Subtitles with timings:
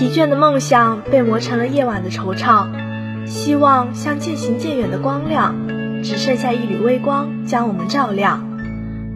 [0.00, 2.68] 疲倦的梦想被磨成了夜晚的惆怅，
[3.26, 5.54] 希望像渐行渐远的光亮，
[6.02, 8.48] 只剩下一缕微光将我们照亮。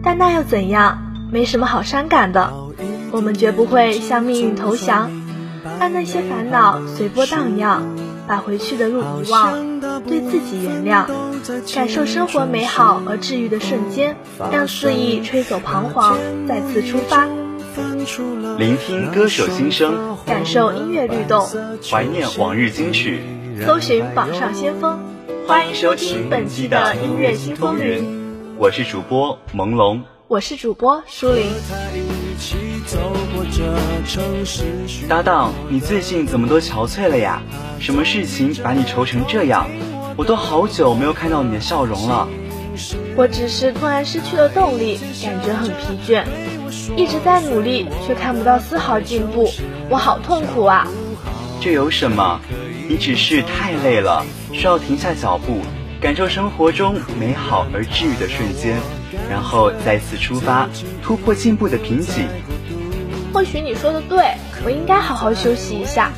[0.03, 1.11] 但那又怎样？
[1.31, 2.53] 没什么好伤感的。
[3.09, 5.09] 我们绝不会向命运投降，
[5.79, 7.81] 让那些烦恼随波荡漾，
[8.27, 11.07] 把回去的路遗忘，对自己原谅，
[11.73, 14.15] 感受生活美好而治愈的瞬间，
[14.51, 17.27] 让肆意吹走彷徨，再次出发。
[18.57, 21.45] 聆听歌手心声，感受音乐律动，
[21.91, 23.19] 怀念往日金曲，
[23.65, 24.97] 搜寻榜上先锋。
[25.45, 31.47] 欢迎收听本期的音乐新风云，我是主播朦胧，我是主播舒林。
[35.09, 37.41] 搭档，你最近怎么都憔悴了呀？
[37.81, 39.67] 什么事情把你愁成这样？
[40.15, 42.29] 我都好久没有看到你的笑容了。
[43.17, 46.23] 我只是突然失去了动力，感觉很疲倦。
[46.95, 49.49] 一直在努力，却看不到丝毫进步，
[49.89, 50.87] 我好痛苦啊！
[51.61, 52.39] 这有什么？
[52.87, 54.23] 你只是太累了，
[54.53, 55.61] 需要停下脚步，
[55.99, 58.77] 感受生活中美好而治愈的瞬间，
[59.29, 60.69] 然后再次出发，
[61.01, 62.27] 突破进步的瓶颈。
[63.33, 66.11] 或许你说的对，我应该好好休息一下。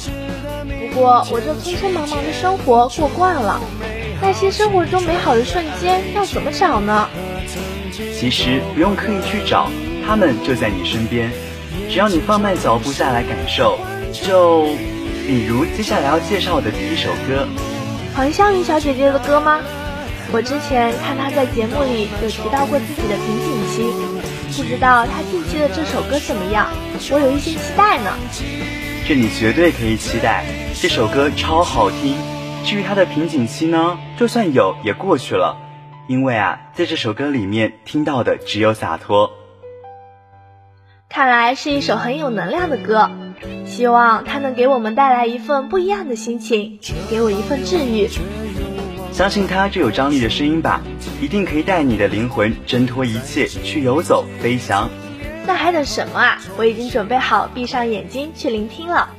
[0.80, 3.62] 不过我这匆匆忙忙的生活过惯了，
[4.22, 7.08] 那些生活中美好的瞬间要怎么找呢？
[8.14, 9.70] 其实不用刻意去找。
[10.08, 11.30] 他们就在你身边，
[11.90, 13.78] 只要你放慢脚步下来感受。
[14.14, 14.64] 就
[15.28, 17.46] 比如接下来要介绍的第一首歌，
[18.16, 19.60] 黄湘云小姐姐的歌吗？
[20.32, 23.92] 我之前看她在节目里有提到过自己的瓶颈期，
[24.56, 26.70] 不知道她近期的这首歌怎么样？
[27.12, 28.12] 我有一些期待呢。
[29.06, 30.46] 这你绝对可以期待，
[30.82, 32.16] 这首歌超好听。
[32.64, 35.58] 至于她的瓶颈期呢，就算有也过去了，
[36.08, 39.30] 因为啊，在这首歌里面听到的只有洒脱。
[41.10, 43.10] 看来是一首很有能量的歌，
[43.66, 48.10] 希望它能给我们带来一份不一样的心情，给我一份治愈。
[49.12, 50.82] 相信它这有张力的声音吧，
[51.22, 54.90] 一定可以带你的灵魂挣脱一切，去游走飞翔。
[55.48, 56.38] 那还等什么啊？
[56.58, 59.10] 我已经准备好闭上眼睛去聆听了。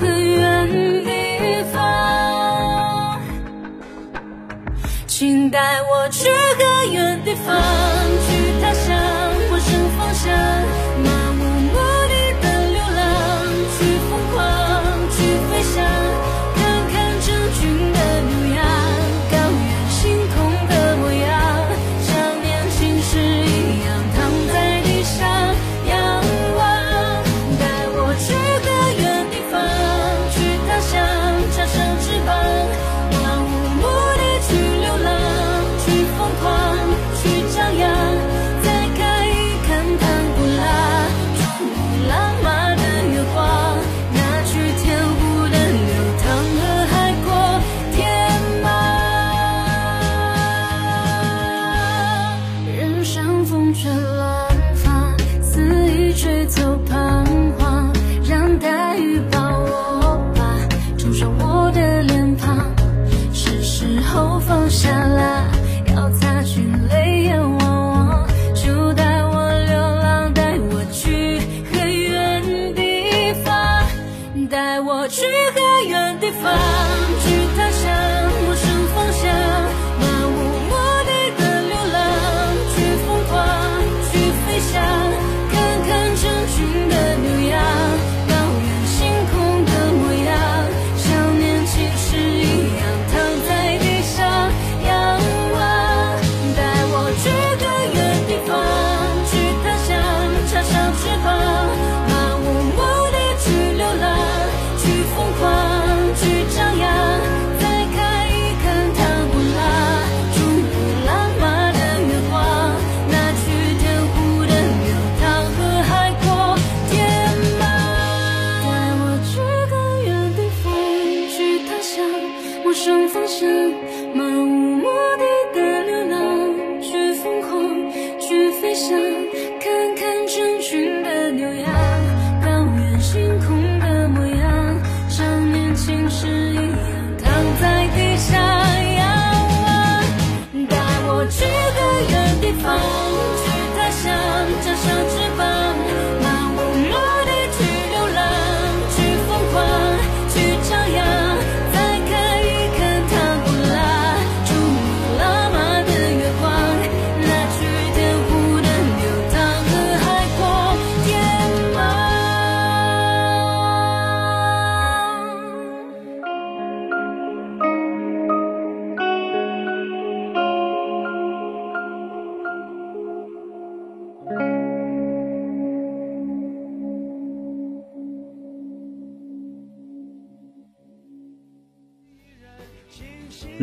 [0.00, 3.20] 很远地方
[5.06, 7.56] 请带我去很远地方
[8.26, 8.96] 去他乡
[9.50, 10.93] 陌生方向。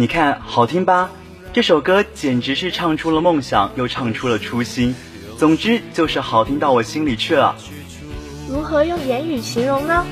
[0.01, 1.11] 你看好听吧？
[1.53, 4.95] 这首歌简直是唱出了梦想，又唱出了初心。
[5.37, 7.55] 总之就是好听到我心里去了。
[8.49, 10.03] 如何用言语形容呢？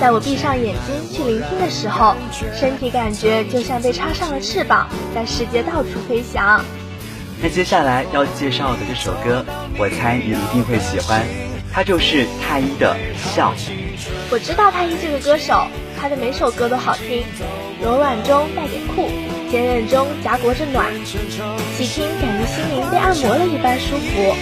[0.00, 2.16] 在我闭上眼睛去聆听的时候，
[2.58, 6.60] 身体感觉就像被插上了翅膀，在世界到处飞翔。
[7.40, 9.46] 那接下来要介绍的这首歌，
[9.78, 11.24] 我猜你一定会喜欢，
[11.72, 12.96] 它就是太一的
[13.32, 13.54] 《笑》。
[14.32, 17.22] 我知道太一这个歌手，他的每首歌都好听，
[17.82, 19.08] 柔软中带点酷，
[19.50, 24.34] 坚韧中夹裹着暖，细听感觉心灵被按摩了一般舒服。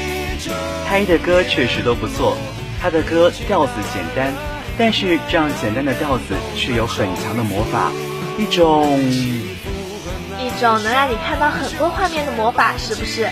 [0.87, 2.37] 太一的歌确实都不错，
[2.81, 4.33] 他的歌调子简单，
[4.77, 7.93] 但是这样简单的调子却有很强的魔法，
[8.39, 9.01] 一种
[10.39, 13.29] 一种能让你看到很多画面的魔法，是不是？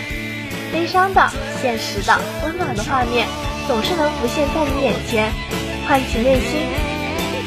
[0.71, 1.29] 悲伤的、
[1.61, 3.27] 现实的、温暖的画面，
[3.67, 5.31] 总是能浮现在你眼前。
[5.87, 6.67] 唤起内心，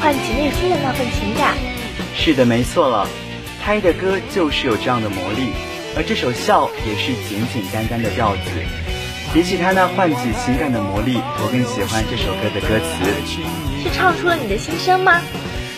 [0.00, 1.54] 唤起内心的那份情感。
[2.14, 3.06] 是的，没错了。
[3.62, 5.52] 他的歌就是有这样的魔力，
[5.96, 8.40] 而这首笑也是简简单单的调子。
[9.32, 13.04] 比起他那唤起情感的魔力，我更喜欢这首歌的歌词。
[13.82, 15.20] 是唱出了你的心声吗？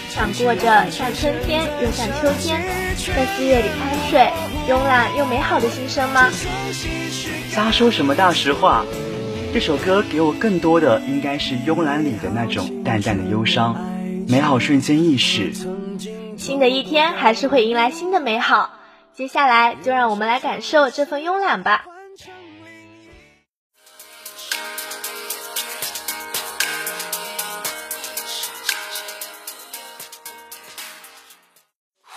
[0.09, 2.63] 想过着像春天又像秋天，
[2.97, 4.31] 在四月里贪睡、
[4.69, 6.29] 慵懒又美好的心声吗？
[7.51, 8.85] 瞎说什么大实话！
[9.53, 13.77] 这首歌给我更多的应该是慵懒里的那种淡淡的忧伤，
[14.29, 15.53] 美好瞬间易逝。
[16.43, 18.73] 新的一天还是会迎来新的美好，
[19.15, 21.85] 接下来就让我们来感受这份慵懒吧。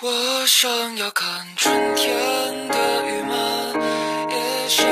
[0.01, 3.35] 我想要看春天的雨吗，
[4.31, 4.87] 也想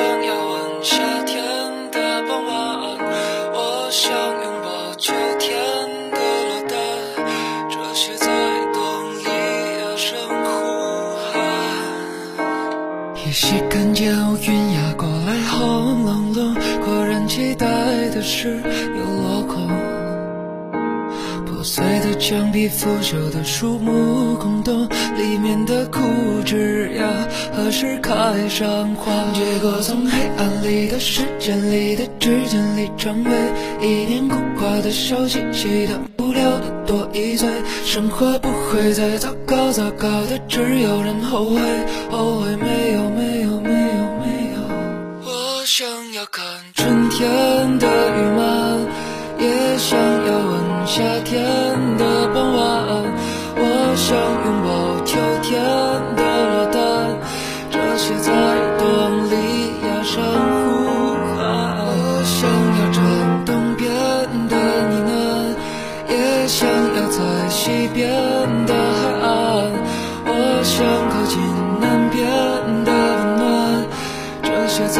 [15.26, 15.66] 来，好
[16.06, 16.54] 冷冷，
[16.86, 17.66] 果然期待
[18.10, 18.62] 的事
[18.98, 19.68] 又落空。
[21.46, 24.88] 破碎的墙壁，腐朽的树木，空洞
[25.18, 26.00] 里面的枯
[26.44, 27.06] 枝桠，
[27.56, 29.12] 何时开上花？
[29.34, 33.32] 结果从黑暗里的时间里的指尖里，成为
[33.82, 37.48] 一年孤寡的小气气的无聊的多一岁。
[37.86, 41.60] 生活不会再糟糕，糟糕的只有人后悔，
[42.12, 43.43] 后悔没有没有
[47.24, 48.44] 天的雨漫，
[49.40, 51.42] 也想要闻夏天
[51.98, 52.62] 的傍晚。
[53.56, 53.64] 我
[53.96, 54.12] 想
[54.44, 54.68] 拥抱
[55.06, 55.54] 秋天
[56.18, 56.76] 的落单，
[57.72, 58.28] 这些在
[58.78, 58.84] 冬
[59.32, 59.34] 里
[59.88, 61.40] 哑声呼喊。
[61.88, 61.88] 我
[62.26, 62.36] 想
[62.76, 63.00] 要站
[63.46, 63.88] 东边
[64.50, 64.54] 的
[64.92, 65.16] 呢喃，
[66.12, 66.14] 也
[66.46, 68.04] 想要在西边
[68.66, 69.72] 的海岸。
[70.26, 70.30] 我
[70.66, 70.76] 想
[71.08, 71.40] 靠近
[71.80, 72.20] 南边
[72.84, 73.42] 的温暖，
[74.42, 75.00] 这些在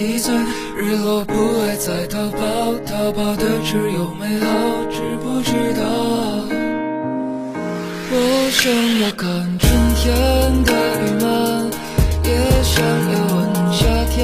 [0.00, 0.46] 一寸。
[0.76, 4.46] 日落不会再逃跑，逃跑的只有美好，
[4.90, 5.84] 知不知道？
[8.12, 8.14] 我
[8.50, 9.28] 想要看
[9.58, 10.04] 春天
[10.64, 11.30] 的雨漫，
[12.24, 12.28] 也
[12.62, 13.38] 想要闻
[13.72, 14.18] 夏天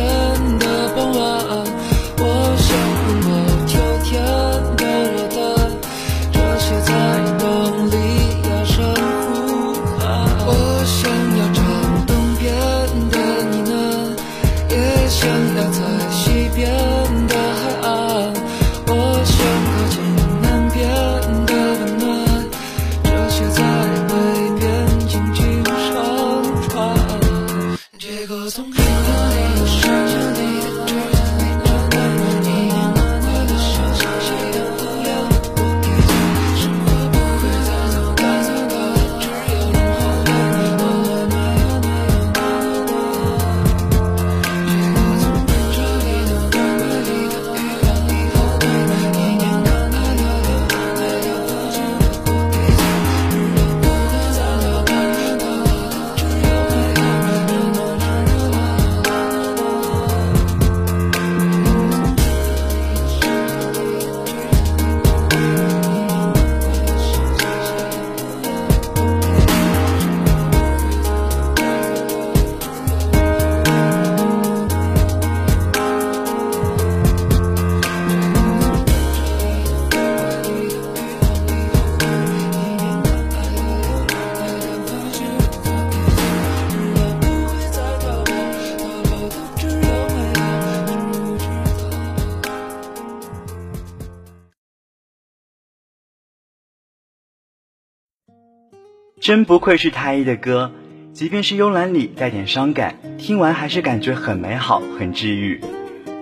[99.26, 100.71] 真不愧是太一的歌，
[101.12, 105.61] 即便是慵懒里带点伤感，听完还是感觉很美好，很治愈。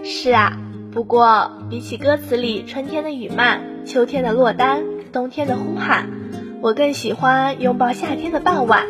[0.02, 0.58] 是啊，
[0.90, 4.82] 不过比起歌词里春天的雨漫、秋天的落单、
[5.12, 6.08] 冬天的呼喊，
[6.62, 8.86] 我更喜欢拥抱夏天的傍晚，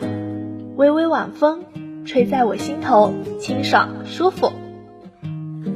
[0.77, 1.65] 微微晚风
[2.07, 4.53] 吹在我心头，清爽舒服。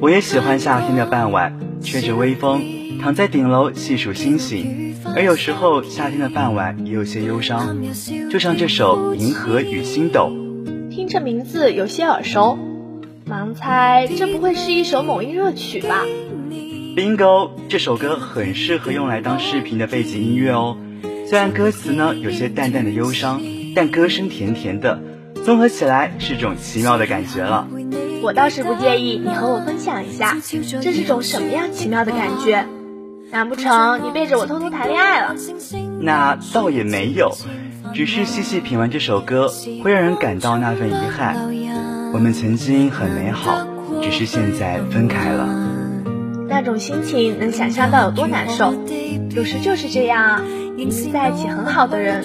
[0.01, 2.63] 我也喜欢夏天的傍晚，吹着微风，
[3.01, 4.97] 躺在顶楼细数星星。
[5.17, 7.77] 而有时候夏天的傍晚也有些忧伤，
[8.31, 10.31] 就像这首《银河与星斗》，
[10.91, 12.59] 听这名字有些耳熟，
[13.27, 16.05] 盲猜这不会是一首某音热曲吧
[16.97, 20.77] ？Bingo，这首歌很适合用来当视频的背景音乐哦。
[21.27, 23.41] 虽然歌词呢有些淡淡的忧伤，
[23.75, 25.01] 但歌声甜甜的，
[25.45, 27.67] 综合起来是种奇妙的感觉了。
[28.23, 30.37] 我倒是不介意你和我分享一下，
[30.81, 32.67] 这是种什么样奇妙的感觉？
[33.31, 35.35] 难不成你背着我偷偷谈恋爱了？
[36.01, 37.31] 那倒也没有，
[37.93, 41.37] 只是细细品完这首歌，会让人感到那份遗憾。
[42.15, 43.67] 我们曾经很美好，
[44.03, 45.47] 只是现在分开了。
[46.49, 48.73] 那种心情能想象到有多难受。
[49.31, 50.43] 有时就是这样啊，
[50.75, 52.23] 明明在一起很好的人，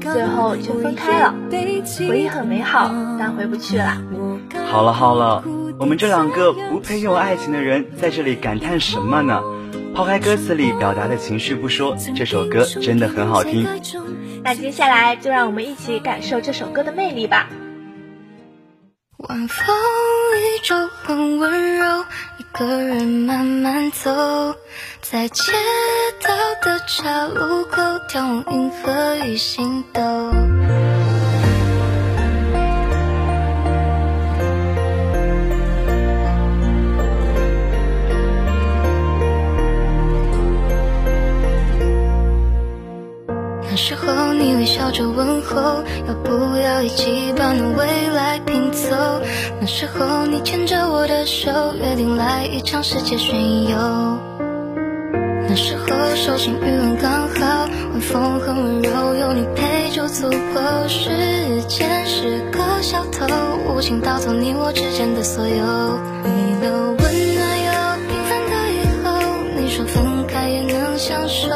[0.00, 1.34] 最后却分开了。
[2.08, 3.98] 回忆很美好，但回不去了。
[4.70, 5.42] 好了好了，
[5.78, 9.42] 我们这两个不配拥有爱情的人，在这里感叹什么呢？
[9.94, 13.66] 抛开歌词里表达的情绪不说，这首歌真的很好听。
[14.44, 17.48] 那接下来就让我们一起感受这首歌的魅力吧。
[19.16, 19.74] 晚风
[20.36, 22.04] 依旧很温柔，
[22.38, 24.54] 一个人慢慢走，
[25.00, 25.52] 在街
[26.22, 30.02] 道的岔路口眺望银河与星斗。
[46.06, 48.94] 要不要一起把那未来拼凑？
[49.60, 53.76] 那时候你牵着我的手，约定来一场世界巡游。
[55.48, 60.88] 那时候手心余温刚好，晚风很温柔，有你陪就足够。
[60.88, 61.10] 时
[61.68, 63.26] 间是个小偷，
[63.68, 65.54] 无情盗走你我之间的所有。
[66.24, 67.72] 你的温暖又
[68.06, 69.06] 平凡的以后，
[69.56, 71.48] 你说分开也能相守。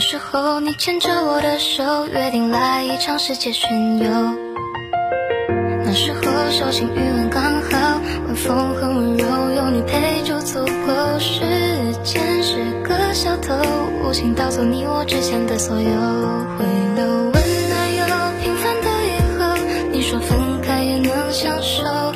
[0.00, 4.10] 那时候你牵着我的手，约定来一场世界巡游。
[5.84, 11.18] 那时候手心余温刚好，晚风很温柔，有你陪就足够。
[11.18, 11.42] 时
[12.02, 13.54] 间是个小偷，
[14.02, 15.90] 无情盗走你我之间的所有。
[16.56, 16.64] 回
[16.96, 17.32] 流温
[17.68, 18.06] 暖又
[18.42, 19.54] 平凡的以后，
[19.92, 22.09] 你说分开也能相守。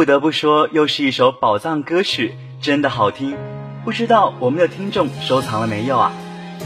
[0.00, 3.36] 不得不说，又是一首宝藏歌曲，真的好听。
[3.84, 6.10] 不知道我们的听众收藏了没有啊？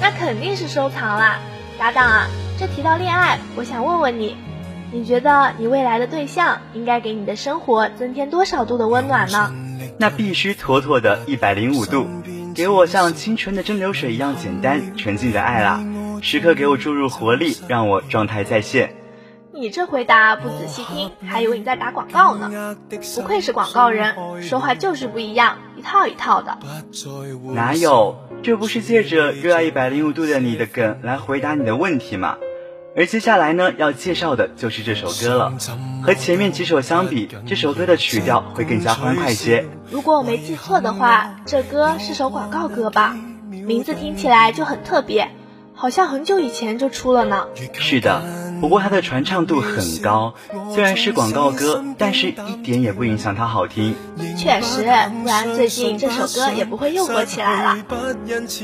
[0.00, 1.41] 那肯定是收藏啦，
[1.76, 2.29] 搭档啊！
[2.61, 4.37] 这提到恋爱，我想问问你，
[4.93, 9.53] 你觉得你未来的对象应该给你的生活增添多少度的温暖呢？
[9.99, 12.07] 那必须妥妥的一百零五度，
[12.55, 15.85] 给我像清纯的蒸馏水一样简单纯净的爱啦，
[16.23, 18.94] 时刻给我注入活力，让我状态在线。
[19.57, 22.77] 你这回答不仔细听，还以为你在打广告呢。
[23.14, 26.59] 不愧是广告人，说话就是不一样，一套一套的。
[27.55, 28.17] 哪有？
[28.43, 32.37] 这不是借着热爱一百零五度的你的梗来回答你的问题吗？
[32.97, 35.53] 而接下来呢，要介绍的就是这首歌了。
[36.03, 39.64] 和前面几首相比，这首歌的曲调会更加欢快些。
[39.88, 43.17] 如果我没记错的话，这歌是首广告歌吧？
[43.49, 45.31] 名字听起来就很特别，
[45.75, 47.47] 好像很久以前就出了呢。
[47.73, 48.21] 是的。
[48.64, 50.33] 不过它的传唱度很高，
[50.72, 53.94] 虽然是广告歌，但是一点也不影响它好听。
[54.38, 54.87] 确实，
[55.22, 57.77] 不然最近这首歌也不会又火起来了。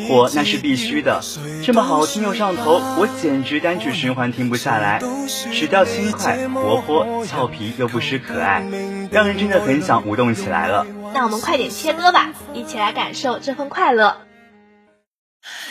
[0.09, 1.21] 火那是必须的，
[1.63, 5.03] 这么好听又上头，我简直单曲循环停不下来。
[5.29, 8.65] 曲调轻快、活泼、俏皮又不失可爱，
[9.11, 10.87] 让人真的很想舞动起来了。
[11.13, 14.17] 那我们快点切歌吧，一起来感受这份快乐。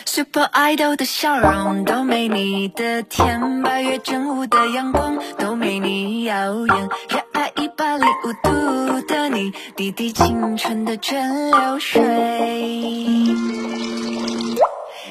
[0.06, 6.90] Super Idol 的笑容都没你的甜，八月正午的阳光都没你耀眼。
[7.10, 12.02] 热爱一百零五度的你，滴滴清纯的蒸馏水。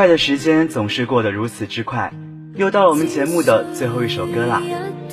[0.00, 2.10] 快的时间总是过得如此之快，
[2.56, 4.62] 又到了我们节目的最后一首歌啦，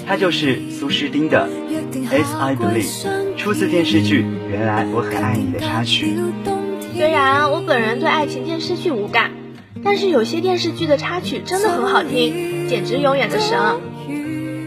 [0.07, 1.49] 它就是苏诗丁的
[2.09, 3.03] 《As I Believe》，
[3.35, 6.15] 出自电视剧《原来我很爱你》的插曲。
[6.95, 9.31] 虽然我本人对爱情电视剧无感，
[9.83, 13.59] 但是有些电视剧的插曲真的很好听，简直永远的神。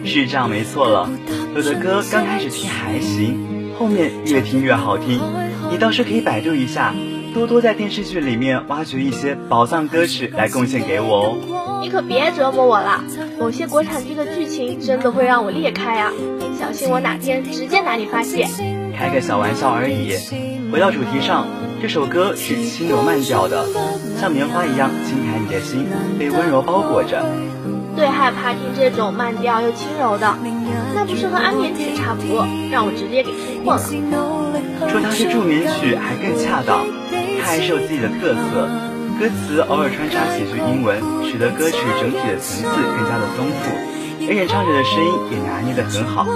[0.04, 1.10] 是这样没错了，
[1.56, 5.18] 有的歌刚开始听还行，后面越听越好听，
[5.72, 6.94] 你倒是可以百度一下。
[7.32, 11.80] 多多在电视剧里面挖掘一些宝藏歌曲来贡献给我哦。
[11.82, 13.02] 你可别折磨我了。
[13.38, 16.12] 某些国产剧的剧情真的会让我裂开啊！
[16.58, 18.46] 小心我哪天直接拿你发泄。
[18.96, 20.14] 开个小玩笑而已。
[20.70, 21.46] 回到主题上，
[21.80, 23.64] 这首歌是轻柔慢调的，
[24.20, 25.86] 像棉花一样轻弹你的心，
[26.18, 27.24] 被温柔包裹着。
[27.96, 30.36] 最害怕听这种慢调又轻柔的，
[30.94, 32.46] 那不是和安眠曲差不多？
[32.70, 33.82] 让我直接给听破了。
[34.88, 36.86] 说它是助眠曲还更恰当，
[37.40, 38.68] 它还是有自己的特色，
[39.18, 46.26] 歌词偶尔穿插几句英文，使得歌曲整体的层次更加的丰富，而演唱者的声音也拿捏得很好。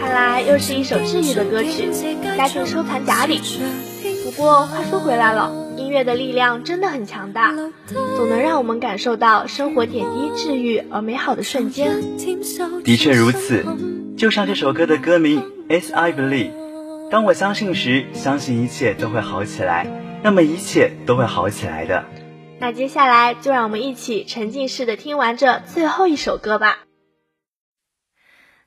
[0.00, 1.90] 看来又是一首治愈的歌曲，
[2.36, 3.40] 加进收藏夹里。
[4.24, 7.52] 不过话说回来了，音乐的力量真的很强大，
[8.16, 12.00] 总能让我们感受到生活点滴治愈而美好的瞬间。
[12.82, 13.64] 的确如此，
[14.16, 15.42] 就像这首歌的歌名
[15.80, 16.50] 《As I Believe》，
[17.10, 19.86] 当我相信时，相信一切都会好起来，
[20.22, 22.04] 那么一切都会好起来的。
[22.58, 26.80] 那接下来就让我们一起沉浸式的听完这最后一首歌吧。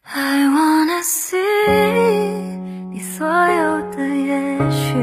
[0.01, 1.37] I wanna see
[2.91, 4.95] 你所有的也许，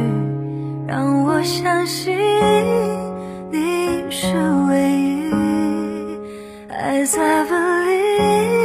[0.87, 2.19] 让我相信
[3.51, 4.37] 你是
[4.69, 5.31] 唯一。
[6.69, 8.60] As I believe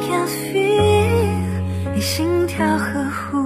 [0.00, 3.41] Can feel 你心跳呵护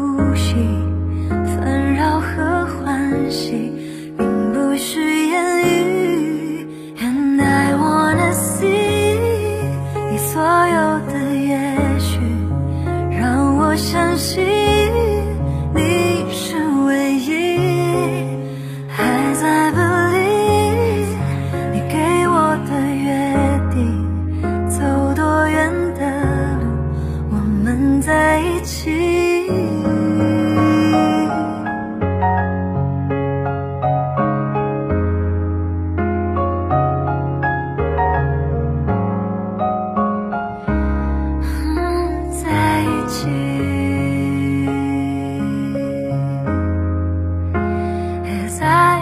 [48.57, 48.96] sa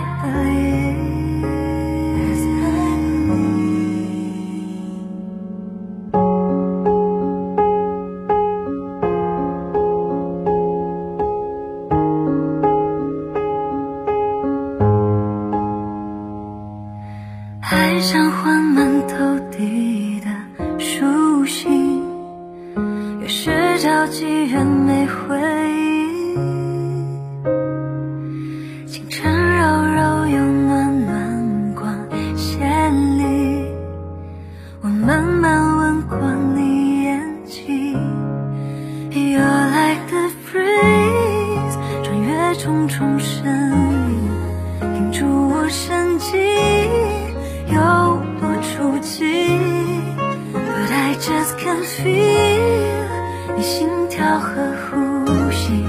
[51.25, 54.61] just can feel 你心跳和
[54.91, 55.83] 呼吸。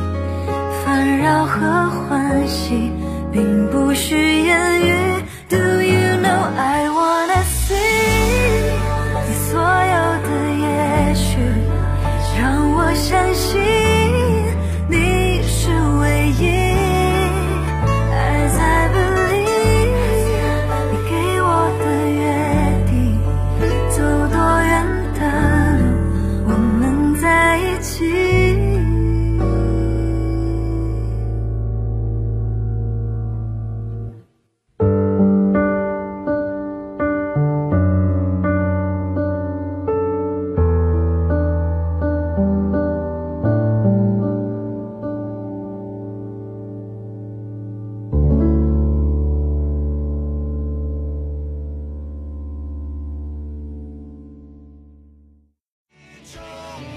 [0.86, 2.90] 烦扰和欢喜，
[3.34, 5.05] 并不需言语。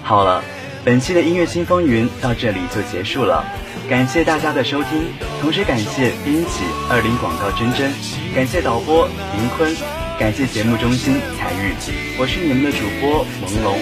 [0.08, 0.42] 好了，
[0.86, 3.44] 本期的音乐新风云到这里就结束了，
[3.90, 7.92] 感谢大家的收听，同时感谢编辑二零广告真真，
[8.34, 9.76] 感谢导播林坤，
[10.18, 11.74] 感谢节目中心彩玉，
[12.18, 13.76] 我是你们的主播朦胧，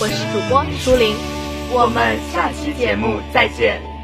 [0.00, 1.14] 我是主播舒林，
[1.70, 3.97] 我们下期节目再见。